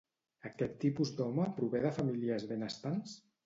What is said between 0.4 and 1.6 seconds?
Aquest tipus d'home